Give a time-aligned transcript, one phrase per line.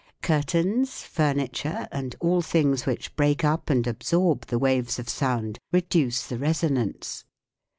[0.23, 6.25] Curtains, furniture, and all things which break up and absorb the waves of sound reduce
[6.25, 7.23] the resonance.